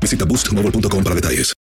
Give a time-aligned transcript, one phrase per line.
[0.00, 1.54] Visita boostmobile.com para detalles.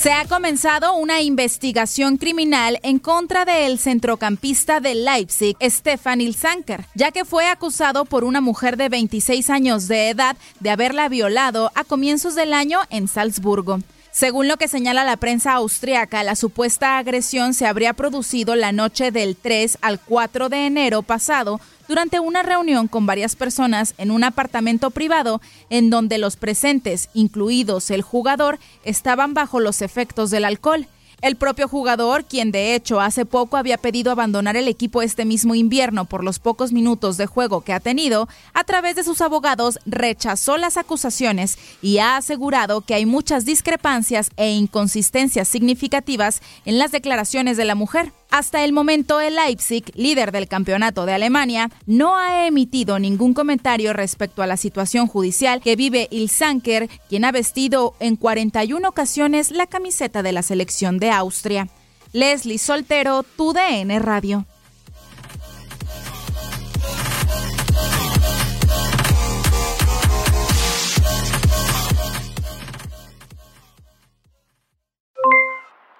[0.00, 7.10] Se ha comenzado una investigación criminal en contra del centrocampista de Leipzig, Stefan Ilsanker, ya
[7.10, 11.84] que fue acusado por una mujer de 26 años de edad de haberla violado a
[11.84, 13.80] comienzos del año en Salzburgo.
[14.12, 19.12] Según lo que señala la prensa austriaca, la supuesta agresión se habría producido la noche
[19.12, 24.24] del 3 al 4 de enero pasado durante una reunión con varias personas en un
[24.24, 30.88] apartamento privado en donde los presentes, incluidos el jugador, estaban bajo los efectos del alcohol.
[31.22, 35.54] El propio jugador, quien de hecho hace poco había pedido abandonar el equipo este mismo
[35.54, 39.78] invierno por los pocos minutos de juego que ha tenido, a través de sus abogados
[39.84, 46.90] rechazó las acusaciones y ha asegurado que hay muchas discrepancias e inconsistencias significativas en las
[46.90, 48.12] declaraciones de la mujer.
[48.30, 53.92] Hasta el momento, el Leipzig, líder del campeonato de Alemania, no ha emitido ningún comentario
[53.92, 59.66] respecto a la situación judicial que vive Ilsanker, quien ha vestido en 41 ocasiones la
[59.66, 61.68] camiseta de la selección de Austria.
[62.12, 64.46] Leslie Soltero, TUDN Radio.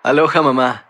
[0.03, 0.90] Aloha mamá.